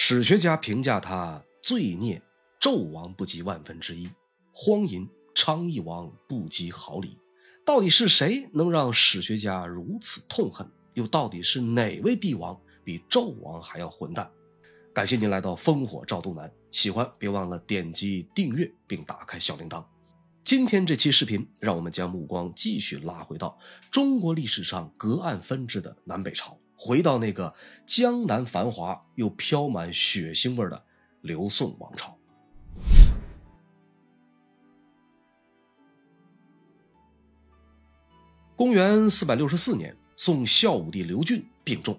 [0.00, 2.22] 史学家评价他罪孽
[2.60, 4.08] 纣王不及万分之一，
[4.52, 7.18] 荒淫昌邑王不及毫厘。
[7.66, 10.70] 到底是谁能让史学家如此痛恨？
[10.94, 14.30] 又到底是哪位帝王比纣王还要混蛋？
[14.94, 19.84] 感谢您来到烽火赵东南，喜欢别忘了点击订阅并打开小铃铛。
[20.44, 23.58] 今天这期视频，让我们将目光继续拉回到
[23.90, 27.52] 中国历史上隔岸分治的南北朝，回到那个
[27.84, 30.84] 江南繁华又飘满血腥味的
[31.22, 32.16] 刘宋王朝。
[38.54, 41.98] 公元四百六十四年，宋孝武帝刘俊病重。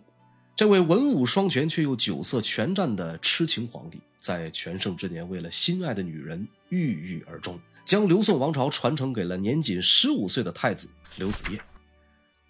[0.55, 11.61] 这位文武双全却又酒色全占的痴情皇帝，在全盛之年，为了心爱的女人郁郁而终，将刘宋王朝传承给了年仅十五岁的太子刘子业。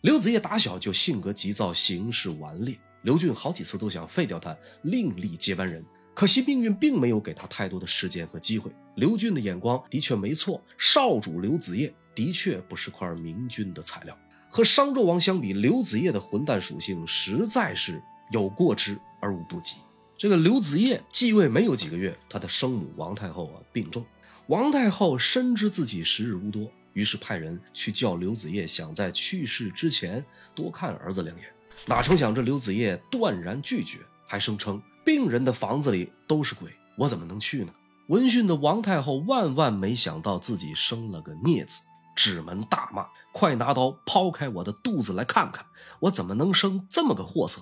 [0.01, 2.79] 刘子业打小就性格急躁，行事顽劣。
[3.01, 8.71] 刘俊好几次都想废掉他，另立接班人，可惜命运并没有给他太多的时间和机会。
[8.95, 14.17] 刘俊的眼光的确没错，少主刘子业的确不是块明君的材料。
[14.49, 19.75] 和商纣王相比，刘子业的混蛋属性实在是有过之而无不及。
[20.17, 24.05] 这个刘子业继位没有几个月，他的生母王太后啊病重。
[24.47, 30.23] 王太后深知自己时日无多，于是派人去叫刘子业，想在去世之前
[30.55, 31.45] 多看儿子两眼。
[31.85, 37.73] 哪成想这刘子业断然拒绝，还声称病人的房子里都是鬼，我怎么能去呢？
[38.07, 41.83] 闻讯的王太后万万没想到自己生了个孽子。
[42.15, 45.65] 指门大骂：“快拿刀剖开我的肚子来看看，
[46.01, 47.61] 我怎么能生这么个货色？”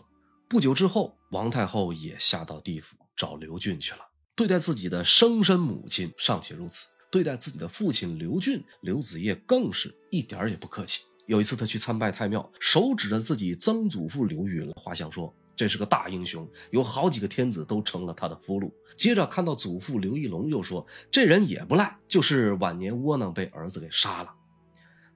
[0.50, 4.00] 不久之后，王太后也下到地府找刘俊去了。
[4.36, 11.04] 对待自己的生身母亲尚且如此，对待自己的父亲刘俊，刘子业更是一点儿也不客气。
[11.26, 24.34] 有一次，他去参拜太庙，手指着自己曾祖父刘裕画像说：“这是个大英雄，有好几个天子都成了他的俘虏。”接着看到祖父刘义隆，又说：“这人也不赖，就是晚年窝囊，被儿子给杀了。”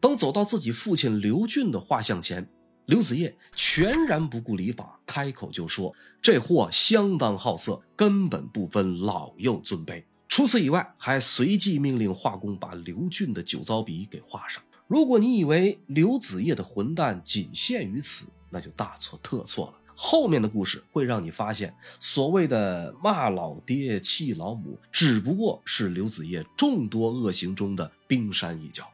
[0.01, 2.49] 等走到自己父亲刘俊的画像前，
[2.87, 14.63] 刘子业全然不顾礼法，开口就说：“这货相当好色，根本不分老幼尊卑。”除此以外，还随即命令画工把刘俊的酒糟笔给画上。
[14.87, 19.73] 如果你以为刘子业的混蛋仅限于此，那就大错特错了。
[19.93, 28.89] 后面的故事会让你发现，所谓的骂老爹、气老母，只不过是刘子业众多恶行中的冰山一角。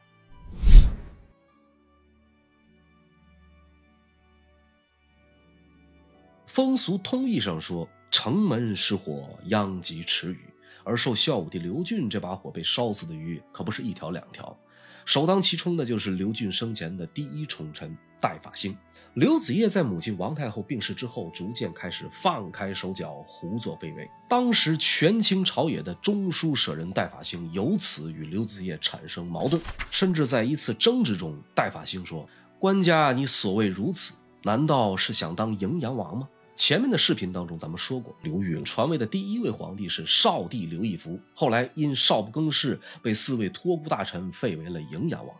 [6.48, 10.40] 风俗通义上说，城门失火，殃及池鱼。
[10.88, 14.56] 而受孝武帝刘俊这把火被烧死的鱼，可不是一条两条。
[15.04, 18.74] 首当其冲的就是刘俊生前的第一宠臣戴法兴。
[19.14, 24.08] 刘子业在母亲王太后病逝之后，逐渐开始放开手脚，胡作非为。
[24.28, 29.60] 当时权倾朝野的中书舍人戴法兴，由此与刘子业产生矛盾，
[29.90, 32.28] 甚至在一次争执中，戴法兴说
[32.60, 45.34] ：“官家，你所谓如此，难道是想当荥阳王吗？”前面的视频当中，咱们说过，刘裕传位的第一位皇帝是少帝刘义福，后来因少不更事，被四位托孤大臣废为了营阳王。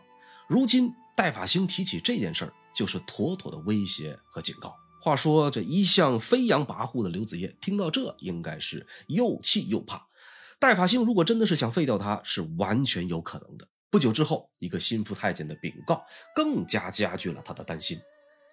[0.47, 4.73] 如今戴法兴提起这件事儿，就是妥妥的威胁和警告。
[5.01, 10.07] 话说这一向飞扬跋扈的刘子业，听到这应该是又气又怕。
[10.57, 13.67] 戴法兴如果真的是想废掉他，是完全有可能的。
[13.91, 16.01] 不久之后，一个心腹太监的禀告，
[16.33, 17.99] 更加加剧了他的担心。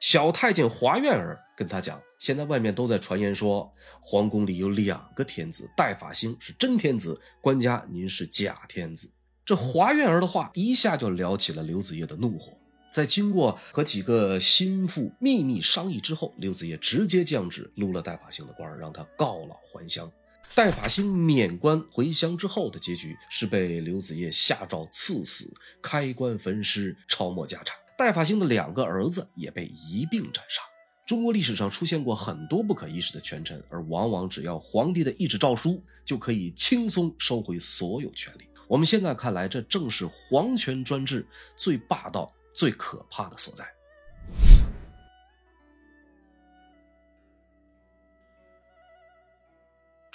[0.08, 3.68] 小太监华苑儿跟他讲，现在外面都在传言说，
[4.00, 9.12] 皇宫里有两个天子，戴法兴是真天子，官家您是假天子。
[9.44, 12.56] 这华苑儿的话一下就撩起了刘子业的怒火。
[12.92, 20.08] 在经过和几个心腹秘密商议之后，刘子业直接降旨撸了戴法兴的官，让他告老还乡。
[20.54, 25.52] 戴法兴免官回乡之后的结局是被刘子业下诏赐死，
[25.82, 27.76] 开棺焚尸，抄没家产。
[27.96, 30.60] 戴法兴的两个儿子也被一并斩杀。
[31.06, 38.48] 中国历史上出现过很多不可一世的权臣，而往往只要皇帝的一纸诏书，就可以轻松收回所有权利。
[38.68, 41.24] 我们现在看来，这正是皇权专制
[41.56, 43.64] 最霸道、最可怕的所在。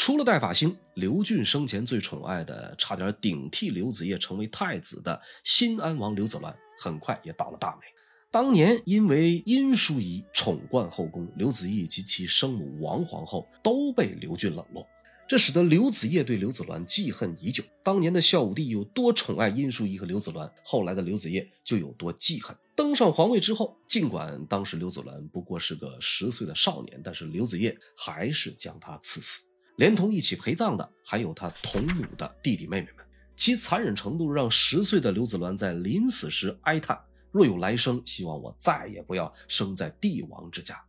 [0.01, 7.85] 除了戴法兴，刘俊生前最宠爱的、差点顶替刘子业成为太子的新安王刘子鸾，很快也倒了大霉。
[8.31, 14.83] 当年因为殷淑仪宠冠后宫，刘子义及其生母王皇后都被刘俊冷落，
[15.27, 17.63] 这使得刘子业对刘子鸾记恨已久。
[17.83, 22.57] 当年的孝武帝有多宠爱殷淑仪和刘子鸾，后来的刘子业就有多记恨。
[22.75, 29.43] 登上皇位之后，尽管当时刘子鸾不过是个十岁的少年，但是刘子业还是将他赐死。
[29.81, 33.03] 连同一起陪葬的还有他同母的弟弟妹妹们。
[33.35, 36.95] 其残忍程度让十岁的刘子鸾在临死时哀叹
[37.33, 40.79] ：“若有来生，希望我再也不要生在帝王之家。”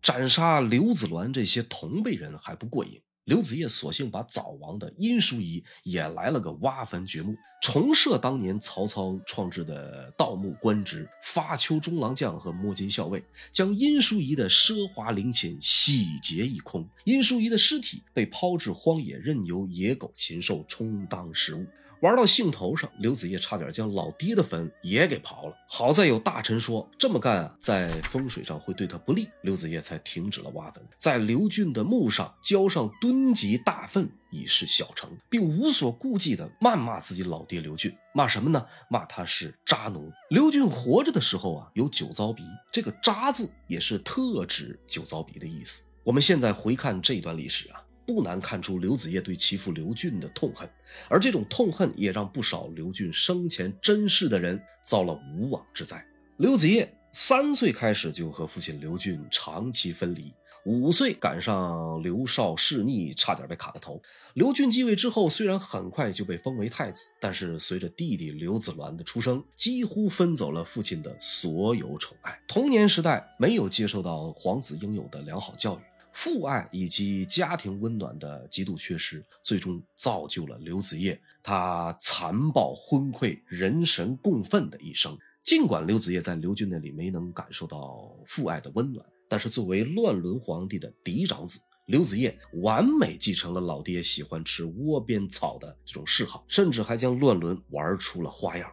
[0.00, 2.98] 斩杀刘子鸾这些同辈人还不过瘾。
[3.24, 13.22] 刘子业索性把早亡的殷淑仪也来了个挖坟掘墓，重设当年曹操创制的盗墓官职——发丘中郎将和摸金校尉，
[13.52, 16.84] 将殷淑仪的奢华陵寝洗劫一空。
[17.04, 21.64] 殷淑仪的尸体被抛至荒野，任由野狗禽兽充当食物。
[22.00, 25.54] 玩到兴头上，刘子业差点将老爹的坟也给刨了。
[25.68, 37.94] 好在有大臣说这么干啊，在风水上会对他不利，刘子业才停止了挖坟，在刘俊的墓上浇上吨级大粪，以示小成，并无所顾忌地谩骂自己老爹刘俊。
[38.14, 38.66] 骂什么呢？
[38.88, 40.10] 骂他是渣奴。
[40.30, 42.42] 刘俊活着的时候啊，有酒糟鼻，
[42.72, 45.82] 这个渣字也是特指酒糟鼻的意思。
[46.02, 47.82] 我们现在回看这段历史啊。
[48.12, 50.68] 不难看出刘子业对其父刘俊的痛恨，
[51.08, 56.04] 而这种痛恨也让不少刘俊生前珍视的人遭了无妄之灾。
[56.38, 60.34] 刘子业三岁开始就和父亲刘俊长期分离，
[60.64, 64.02] 五岁赶上刘少弑逆，差点被砍了头。
[64.34, 72.36] 刘俊继位之后，虽然很快就被封为太子，但是随着弟弟刘子鸾的出生，几乎分走了父亲的所有宠爱。
[72.48, 75.89] 童年时代没有接受到皇子应有的良好教育。
[76.12, 85.16] 父爱以及家庭温暖的极度缺失，最终造就了刘子业他残暴昏聩、人神共愤的一生。
[85.42, 98.70] 尽管刘子业在刘俊那里没能感受到父爱的温暖，但是作为乱伦皇帝的嫡长子，刘子业完美继承了老爹喜欢吃窝边草的这种嗜好，甚至还将乱伦玩出了花样。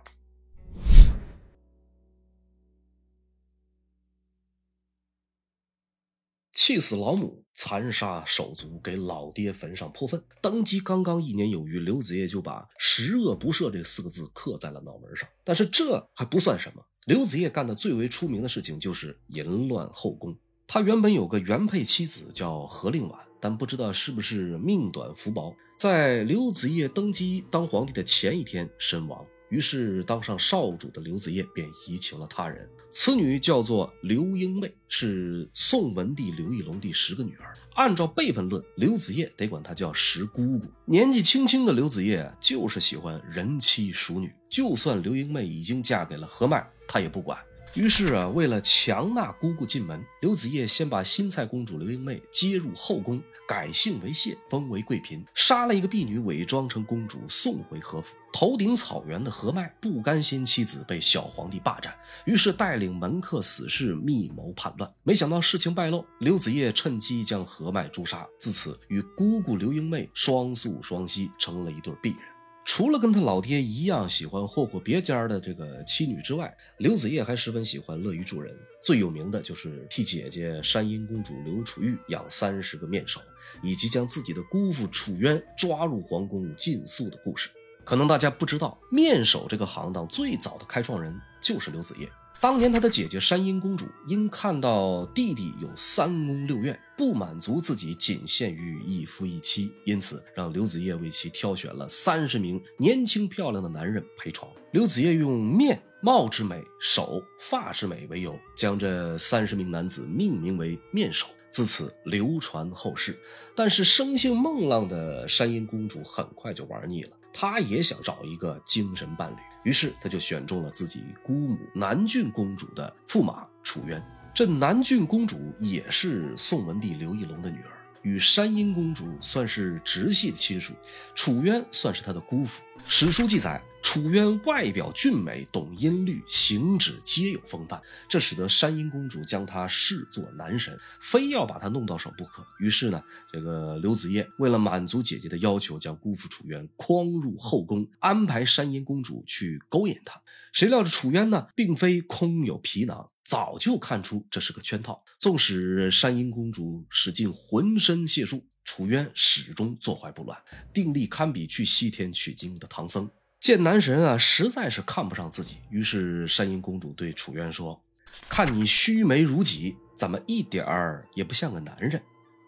[6.67, 10.21] 气死老母，残杀手足，给老爹坟上泼粪。
[10.41, 15.29] 登基刚刚一年有余，刘子业就把“十恶不赦”这四个字刻在了脑门上。
[15.45, 20.37] 但是这还不算什么，刘子业干的最为出名的事情就是淫乱后宫。
[20.67, 29.25] 他原本有个原配妻子叫何令婉，但不知道是不是命短福薄，在刘子业登基当皇帝的前一天身亡。
[29.49, 32.67] 于是，当上少主的刘子业便移情了他人。
[32.91, 37.53] 此女叫做刘英妹，是宋文帝刘义隆第十个女儿。
[37.75, 40.65] 按照辈分论，刘子业得管她叫十姑姑。
[40.85, 47.37] 年纪轻轻的刘子业就是喜欢人妻淑女，就算刘英妹已经嫁给了何迈，他也不管。
[47.77, 58.15] 于是啊，为了强纳姑姑进门，刘子业先把新蔡公主刘英妹接入后宫，改姓为谢，封为贵嫔，杀了一个婢女，伪装成公主送回何府。
[58.33, 61.95] 头顶草原的何迈不甘心妻子被小皇帝霸占，
[62.25, 64.91] 于是带领门客死士密谋叛乱。
[65.03, 72.36] 没想到事情败露，刘子业趁机将何迈诛杀，自此与姑姑刘英妹双宿双栖，成了一对璧人。
[72.67, 78.53] 除了跟他老爹一样喜欢霍霍别家的这个妻女之外，刘子业还十分喜欢乐于助人。
[78.83, 83.21] 最有名的就是替姐姐山阴公主刘楚玉养三十个面首，
[83.63, 87.49] 以及将自己的姑父楚渊抓入皇宫禁宿的故事。
[87.85, 92.11] 可能大家不知道，面首这个行当最早的开创人就是刘子业。
[92.39, 104.51] 当年他的姐姐山阴公主因看到弟弟有三宫六院，不满足自己仅限于一夫一妻，因此让刘子业为其挑选了三十名年轻漂亮的男人陪床。
[104.71, 113.17] 刘子业用面貌之美、手发之美为由，将这三十名男子命名为面首，自此流传后世。
[113.55, 117.16] 但是生性孟浪的山阴公主很快就玩腻了。
[117.39, 124.03] 他也想找一个精神伴侣，于是他就选中了自己姑母南郡公主的驸马楚渊。
[124.33, 130.73] 这南郡公主也是宋文帝刘义隆的女儿，与山阴公主算是直系的亲属。
[131.13, 132.63] 楚渊算是他的姑父。
[132.85, 133.61] 史书记载。
[133.83, 142.45] 楚渊外表俊美，懂音律，行止皆有风范，这使得山阴公主将他视作男神，非要把他弄到手不可。
[142.59, 150.21] 于是呢，这个刘子业为了满足姐姐的要求，将姑父楚渊诓入后宫，安排山阴公主去勾引他。
[150.51, 155.01] 谁料这楚渊呢，并非空有皮囊，早就看出这是个圈套。
[155.17, 160.37] 纵使山阴公主使尽浑身解数，楚渊始终坐怀不乱，
[160.73, 163.09] 定力堪比去西天取经的唐僧。
[163.39, 167.81] 见男神啊，实在是看不上自己，于是山阴公主对楚渊说
[168.27, 171.99] ：“看你须眉如戟，怎么一点儿也不像个男人？”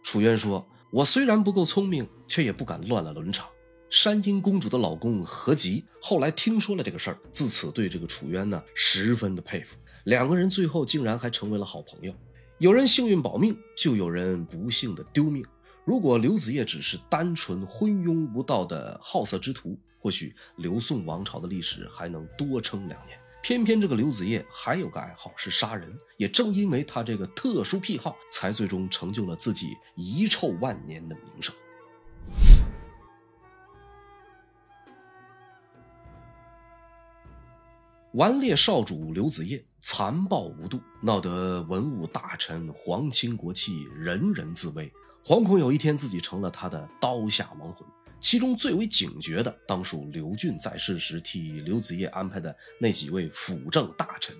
[0.03, 3.47] 楚渊说：“我虽然不够聪明，却也不敢乱了伦常。”
[3.89, 12.13] 山阴公主的老公何吉后来听说了这个事儿，自此对这个楚渊呢十分的佩服，两个人最后竟然还成为了好朋友。
[12.57, 15.45] 有人幸运保命，就有人不幸的丢命。
[15.86, 23.17] 如果刘子业只是单纯昏庸无道的好色之徒，或许刘宋王朝的历史还能多撑两年。
[23.41, 31.55] 偏偏这个刘子业还有个爱好是杀人，也正因为他这个特殊癖好，才最终成就了自己遗臭万年的名声。
[38.13, 44.91] 顽劣少主刘子业残暴无度，闹得文武大臣、皇亲国戚人人自危，
[45.24, 47.88] 惶恐有一天自己成了他的刀下亡魂。
[48.19, 54.36] 其中最为警觉的，当属刘俊在世时替刘子业安排的那几位辅政大臣。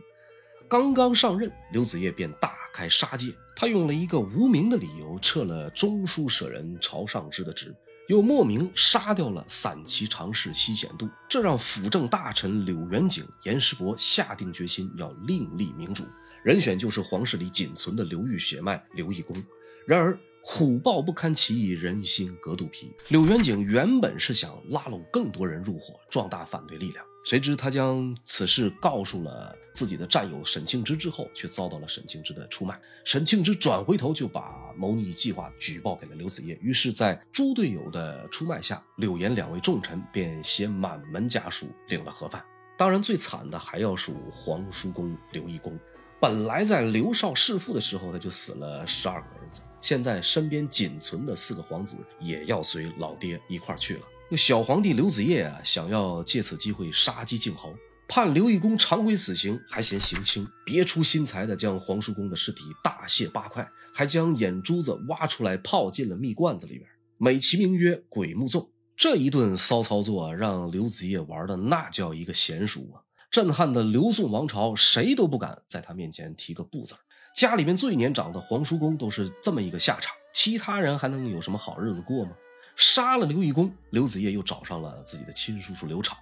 [0.67, 3.34] 刚刚上任，刘子业便大开杀戒。
[3.55, 7.74] 他用了一个无名的理由撤了中书舍人朝尚之的职，
[8.10, 16.04] 又莫名杀掉了散骑常侍西显度，这让辅政大臣柳元景、严师伯下定决心要另立明主，
[16.44, 19.42] 人选就是皇室里仅存的刘裕血脉刘义恭。
[19.88, 20.20] 然而。
[20.42, 22.96] 虎豹不堪其意人心隔肚皮。
[23.10, 32.80] 柳元景原本是想拉拢更多人入伙，壮大反对力量，谁知他将此事告诉了自己的战友沈庆之之后，却遭到了沈庆之的出卖。
[33.04, 36.58] 沈庆之转回头就把谋逆计划举报给了刘子业。
[36.62, 42.44] 于是，在猪队友的出卖下，柳岩两位重臣便携满门家属领了盒饭。
[42.78, 45.78] 当然，最惨的还要数皇叔公刘义恭。
[46.22, 49.62] 本来在刘少弑父的时候，他就死了十二个儿子。
[49.82, 54.02] 现在身边仅存的四个皇子也要随老爹一块去了。
[54.31, 57.74] 那小皇帝刘子业啊，想要借此机会杀鸡儆猴，
[58.07, 68.69] 判刘义恭常规死刑，还嫌刑轻，别出心裁的将皇叔公的尸体大卸八块，还将眼珠子挖出来泡进了蜜罐子里边，美其名曰鬼目粽。
[68.95, 77.00] 这一顿骚操作让刘子业玩的那叫一个娴熟啊，震撼的刘宋王朝谁都不敢在他面前提个不字儿。
[77.36, 82.31] 家里面最年长的皇叔公都是这么一个下场，其他人还能有什么好日子过吗？
[82.79, 86.15] 杀了刘义恭，刘子业又找上了自己的亲叔叔刘昶。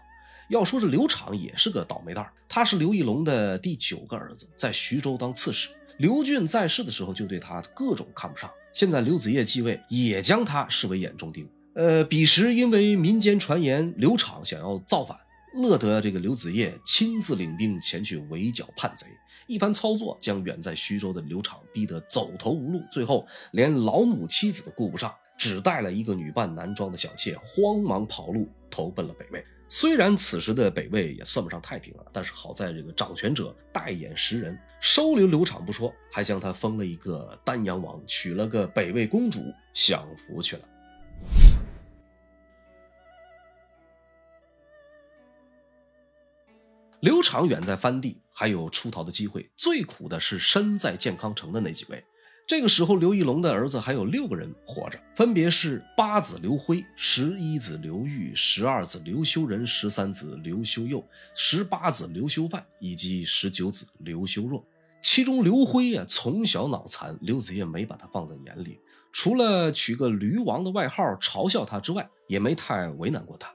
[0.49, 5.69] 要说这刘昶也是个倒霉蛋他是刘义隆的第九个儿子，在徐州当刺史。
[5.97, 11.47] 刘俊在世的时候就对他各种看不上，现在刘子业继位，也将他视为眼中钉。
[11.75, 15.15] 呃，彼时因为民间传言刘昶想要造反，
[15.53, 19.05] 乐得这个刘子业亲自领兵前去围剿叛贼。
[19.45, 29.45] 一番操作，将远在徐州的刘昶逼得走投无路，最后连老母妻子都顾不上，只带了一个女扮男装的小妾，慌忙跑路，投奔了北魏。
[29.69, 40.63] 虽然此时的北魏也算不上太平了，但是好在这个掌权者带眼识人，收留刘昶不说，还将他封了一个丹阳王，娶了个北魏公主，享福去了。
[47.01, 49.47] 刘昶远在藩地，还有出逃的机会。
[49.55, 52.03] 最苦的是身在建康城的那几位。
[52.47, 64.65] 这个时候，刘义隆的儿子还有六个人活着，分别是八子刘辉、十一子刘裕、十二子刘修仁、十三子刘修佑、十八子刘修范以及十九子刘修若。
[65.01, 68.79] 其中刘辉呀，从小脑残，刘子业没把他放在眼里，
[69.11, 73.53] 除了取个驴王的外号嘲笑他之外，也没太为难过他。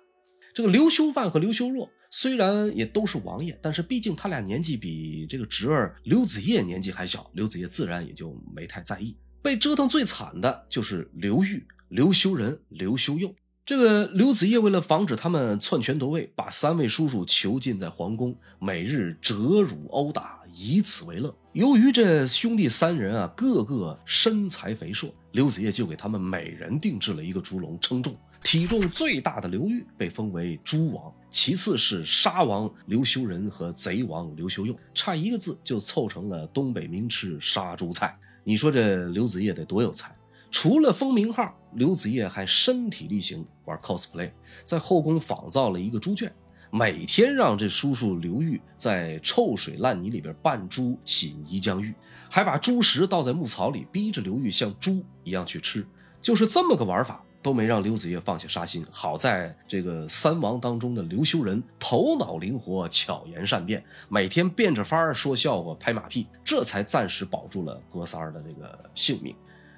[0.53, 1.89] 这个刘修范和刘修若。
[2.15, 9.17] 虽然也都是王爷，但是毕竟他俩年纪比这个侄儿刘子业年纪还小，刘子业自然也就没太在意。
[9.41, 13.35] 被折腾最惨的就是刘裕、刘修仁、刘修佑。
[13.65, 21.35] 这个刘子业为了防止他们篡权夺位，把三位叔叔囚禁在皇宫，每日折辱殴打，以此为乐。
[21.55, 28.15] 由于这兄弟三人啊，个个身材肥硕，刘子业就给他们每人定制了一个猪笼称重。
[28.43, 38.19] 体重最大的刘裕被封为猪王，其次是杀王刘修仁和贼王刘修佑，差一个字就凑成了东北名吃杀猪菜。
[38.45, 40.15] 你说这刘子业得多有才？
[40.51, 44.31] 除了封名号，刘子业还身体力行玩 cosplay，
[44.65, 46.31] 在后宫仿造了一个猪圈，
[46.71, 51.95] 每天让这叔叔刘裕在臭水烂泥里边扮猪洗泥浆浴，
[52.29, 55.87] 还把猪食倒在牧草里，逼着刘裕像猪一样去吃，
[56.21, 57.25] 就是这么个玩法。
[57.43, 58.87] 都没让刘子业放下杀心。
[58.91, 69.35] 好在这个三王当中的刘修仁头脑灵活、巧言善辩，每天变着法儿说笑话、拍马屁，这才暂时保住了哥仨儿的这个性命。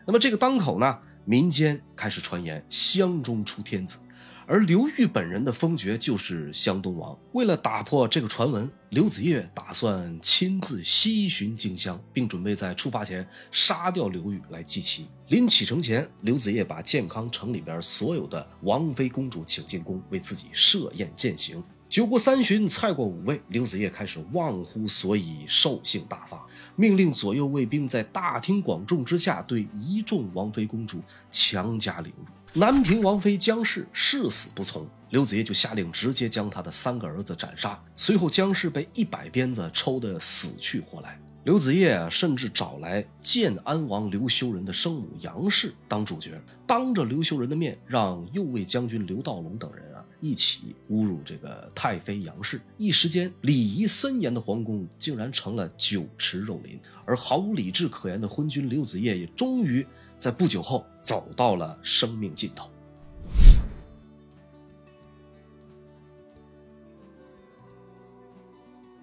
[0.06, 3.98] 那么这个当口呢，民间开始传言相中出天子。
[4.46, 7.16] 而刘裕本人的封爵就是湘东王。
[7.32, 15.06] 为了打破这个传闻，刘子业打算亲自西巡荆襄，并准备在出发前杀掉刘裕来祭旗。
[15.28, 21.62] 临启程前，刘子业把健康城里边所有的王妃公主请进宫，为自己设宴饯行。
[21.88, 26.44] 酒过三巡，菜过五味，刘子业开始忘乎所以，兽性大发，
[26.76, 32.24] 命令左右卫兵在大庭广众之下对一众王妃公主强加凌辱。
[32.56, 37.76] 南平王妃姜氏誓死不从，刘子业就下令直接将他的三个儿子斩杀。
[37.96, 41.18] 随后，姜氏被一百鞭子抽得死去活来。
[41.42, 52.60] 刘子业甚至找来建安王刘修仁的生母杨氏当主角，当着刘修仁的面，让右卫将军刘道隆等人一起侮辱这个太妃杨氏。
[52.76, 59.86] 一时间，礼仪森严的皇宫竟然成了酒池肉林，而毫无理智可言的昏君刘子业也终于。
[60.16, 62.70] 在不久后，走到了生命尽头。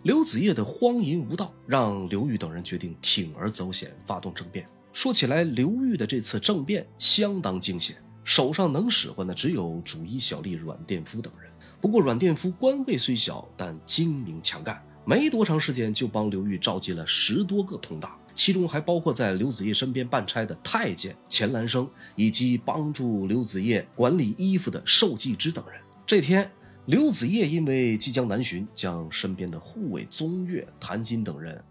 [0.04, 4.68] 刘子业的荒淫无道，让刘裕等人决定铤而走险，发动政变。
[4.94, 7.98] 说起来，刘裕的这次政变相当惊险，
[8.32, 11.52] 手上能使唤的只有主医小吏阮殿夫等人。
[11.82, 18.18] 不过，阮殿夫官位虽小，但精明强干，没多长时间就帮刘裕召集了十多个同党。
[18.34, 21.86] 其中还包括在刘子业身边办差的太监钱兰生，
[22.16, 25.78] 以及帮助刘子业管理衣服的寿季之等人。
[26.08, 26.50] 这天，
[26.86, 31.62] 刘子业因为即将南巡，将身边的护卫宗岳、谭金等人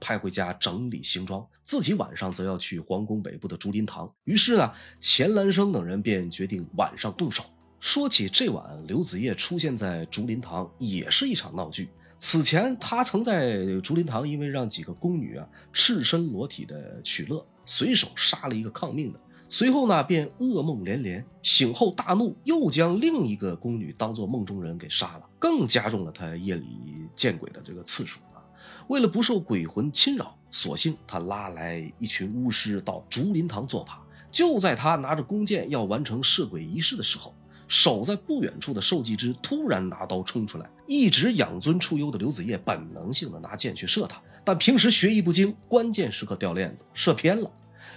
[0.00, 4.12] 派回家整理行装，自己晚上则要去皇宫北部的竹林堂。
[4.24, 7.42] 于是呢，钱兰生等人便决定晚上动手。
[7.78, 11.88] 说起这晚刘子业出现在竹林堂，也是一场闹剧。
[12.18, 19.20] 此前，他曾在竹林堂因为让几个宫女啊赤身裸体的取乐，随手杀了一个抗命的。
[19.48, 26.66] 随后呢，便噩梦连连，醒后大怒，又将另一个宫女当做梦中人给杀了，更加重了他夜里
[27.14, 28.18] 见鬼的这个次数。
[28.88, 34.02] 为了不受鬼魂侵扰，索性他拉来一群巫师到竹林堂做法。
[34.30, 37.34] 就在他拿着弓箭要完成摄鬼仪式的时候。
[37.68, 47.50] 守在不远处的寿季之突然拿刀冲出来，一直养尊处优的刘子业本能性的拿箭去射他，但平时学艺不精，关键时刻掉链子，射偏了，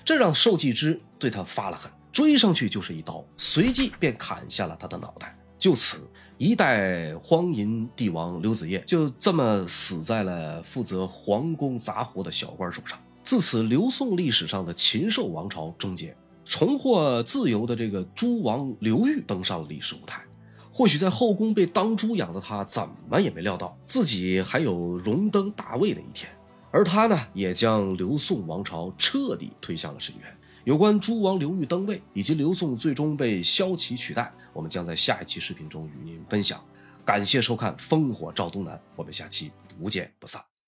[0.03, 5.37] 这让寿季之对他发了狠，追上去就是一刀，随即便砍下了他的脑袋。
[5.59, 6.09] 就此，
[6.39, 12.97] 一代荒淫帝王刘子业就这么死在了负责皇宫杂活的小官手上。
[13.21, 16.15] 自此，刘宋历史上的禽兽王朝终结。
[16.45, 20.23] 重获自由的这个诸王刘裕登上了历史舞台。
[20.71, 26.31] 或许在后宫被当猪养的他，怎么也没料到自己还有荣登大位的一天。
[26.71, 30.37] 而他呢，也将刘宋王朝彻底推向了深渊。
[30.65, 36.63] 有关诸王刘裕登位以及刘宋最终被萧齐取代，我们将在下一期视频中与您分享。
[37.05, 40.58] 感谢收看《烽火照东南》，我们下期不见不散。